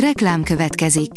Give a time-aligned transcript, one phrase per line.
[0.00, 1.10] Reklám következik.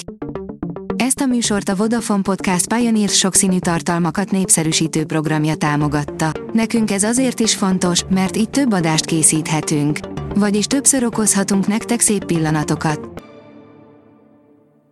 [0.95, 6.31] Ezt a műsort a Vodafone Podcast Pioneer sokszínű tartalmakat népszerűsítő programja támogatta.
[6.53, 9.99] Nekünk ez azért is fontos, mert így több adást készíthetünk.
[10.35, 13.23] Vagyis többször okozhatunk nektek szép pillanatokat.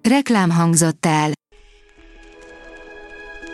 [0.09, 1.31] Reklám hangzott el.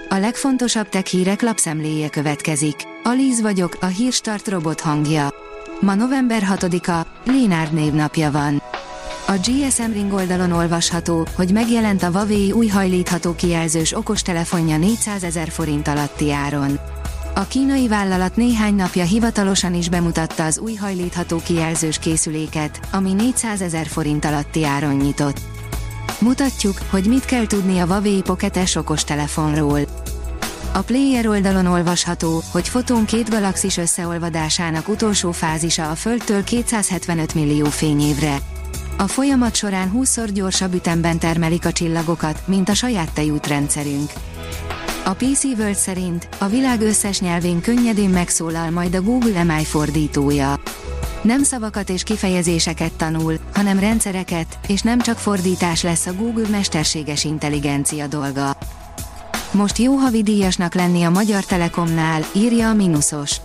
[0.10, 2.76] A legfontosabb tech hírek lapszemléje következik.
[3.04, 5.34] Alíz vagyok, a hírstart robot hangja.
[5.80, 8.63] Ma november 6-a, Lénárd névnapja van.
[9.34, 15.50] A GSM Ring oldalon olvasható, hogy megjelent a Huawei új hajlítható kijelzős okostelefonja 400 ezer
[15.50, 16.80] forint alatti áron.
[17.36, 23.62] A kínai vállalat néhány napja hivatalosan is bemutatta az új hajlítható kijelzős készüléket, ami 400
[23.62, 25.40] ezer forint alatti áron nyitott.
[26.20, 29.80] Mutatjuk, hogy mit kell tudni a Huawei Pocket S okostelefonról.
[30.74, 37.66] A Player oldalon olvasható, hogy fotón két galaxis összeolvadásának utolsó fázisa a Földtől 275 millió
[37.66, 38.38] fényévre.
[38.98, 44.12] A folyamat során 20-szor gyorsabb ütemben termelik a csillagokat, mint a saját tejútrendszerünk.
[45.06, 50.60] A PC World szerint a világ összes nyelvén könnyedén megszólal majd a Google MI fordítója.
[51.22, 57.24] Nem szavakat és kifejezéseket tanul, hanem rendszereket, és nem csak fordítás lesz a Google mesterséges
[57.24, 58.58] intelligencia dolga.
[59.52, 63.36] Most jó havidíjasnak lenni a Magyar Telekomnál, írja a Minusos.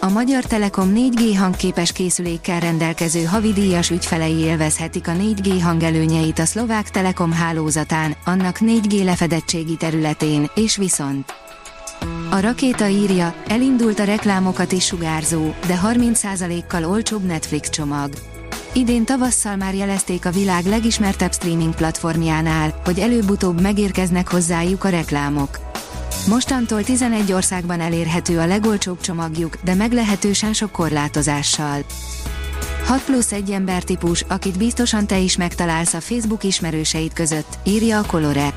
[0.00, 6.90] A Magyar Telekom 4G hangképes készülékkel rendelkező havidíjas ügyfelei élvezhetik a 4G hangelőnyeit a szlovák
[6.90, 11.34] Telekom hálózatán, annak 4G lefedettségi területén, és viszont.
[12.30, 18.10] A rakéta írja, elindult a reklámokat is sugárzó, de 30%-kal olcsóbb Netflix csomag.
[18.72, 25.67] Idén tavasszal már jelezték a világ legismertebb streaming platformjánál, hogy előbb-utóbb megérkeznek hozzájuk a reklámok.
[26.28, 31.84] Mostantól 11 országban elérhető a legolcsóbb csomagjuk, de meglehetősen sok korlátozással.
[32.86, 38.06] 6 plusz egy embertípus, akit biztosan te is megtalálsz a Facebook ismerőseid között, írja a
[38.06, 38.54] Colore.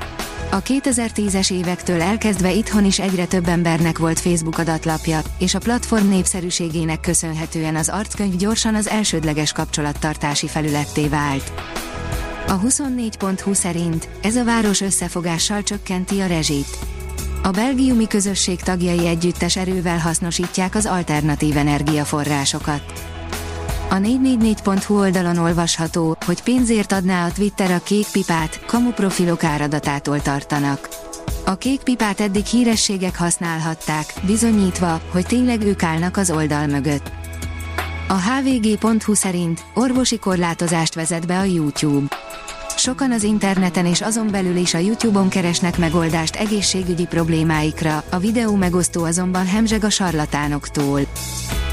[0.52, 6.08] A 2010-es évektől elkezdve itthon is egyre több embernek volt Facebook adatlapja, és a platform
[6.08, 11.52] népszerűségének köszönhetően az arckönyv gyorsan az elsődleges kapcsolattartási felületté vált.
[12.48, 16.91] A 24.20 szerint ez a város összefogással csökkenti a rezsit.
[17.44, 22.82] A belgiumi közösség tagjai együttes erővel hasznosítják az alternatív energiaforrásokat.
[23.90, 30.22] A 444.hu oldalon olvasható, hogy pénzért adná a Twitter a kék pipát, kamu profilok áradatától
[30.22, 30.90] tartanak.
[31.46, 37.12] A kék pipát eddig hírességek használhatták, bizonyítva, hogy tényleg ők állnak az oldal mögött.
[38.08, 42.06] A hvg.hu szerint orvosi korlátozást vezet be a YouTube.
[42.81, 48.55] Sokan az interneten és azon belül is a YouTube-on keresnek megoldást egészségügyi problémáikra, a videó
[48.55, 51.02] megosztó azonban hemzseg a sarlatánoktól.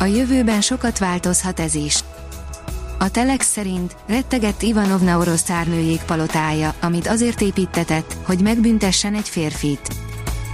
[0.00, 1.98] A jövőben sokat változhat ez is.
[2.98, 9.88] A Telex szerint rettegett Ivanovna orosz szárnőjék palotája, amit azért építetett, hogy megbüntessen egy férfit.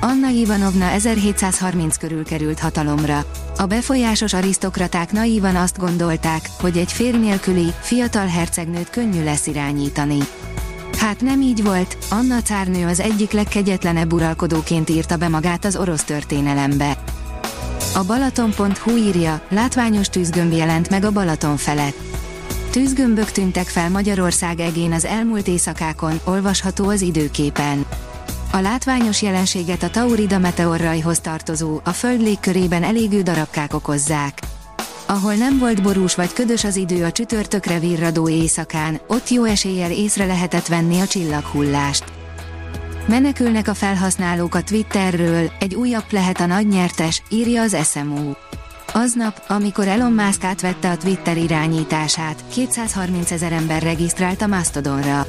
[0.00, 3.24] Anna Ivanovna 1730 körül került hatalomra.
[3.56, 10.18] A befolyásos arisztokraták naívan azt gondolták, hogy egy férj nélküli, fiatal hercegnőt könnyű lesz irányítani.
[10.98, 16.04] Hát nem így volt, Anna cárnő az egyik legkegyetlenebb uralkodóként írta be magát az orosz
[16.04, 16.96] történelembe.
[17.94, 21.96] A Balaton.hu írja, látványos tűzgömb jelent meg a Balaton felett.
[22.70, 27.86] Tűzgömbök tűntek fel Magyarország egén az elmúlt éjszakákon, olvasható az időképen.
[28.54, 34.38] A látványos jelenséget a Taurida meteorrajhoz tartozó, a Föld légkörében elégő darabkák okozzák.
[35.06, 39.90] Ahol nem volt borús vagy ködös az idő a csütörtökre virradó éjszakán, ott jó eséllyel
[39.90, 42.04] észre lehetett venni a csillaghullást.
[43.06, 48.32] Menekülnek a felhasználók a Twitterről, egy újabb lehet a nagy nyertes, írja az SMU.
[48.92, 55.26] Aznap, amikor Elon Musk átvette a Twitter irányítását, 230 ezer ember regisztrált a Mastodonra.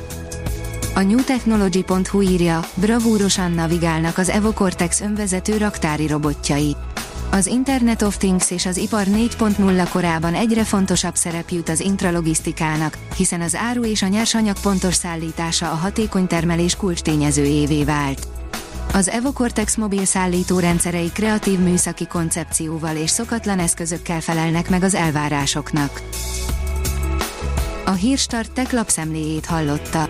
[0.97, 6.75] A newtechnology.hu írja, bravúrosan navigálnak az Evo Cortex önvezető raktári robotjai.
[7.31, 12.97] Az Internet of Things és az ipar 4.0 korában egyre fontosabb szerep jut az intralogisztikának,
[13.15, 18.27] hiszen az áru és a nyersanyag pontos szállítása a hatékony termelés kulcstényezőjévé vált.
[18.93, 26.01] Az EvoCortex mobil szállító rendszerei kreatív műszaki koncepcióval és szokatlan eszközökkel felelnek meg az elvárásoknak.
[27.85, 30.09] A Hírstart tech lapszemléjét hallotta.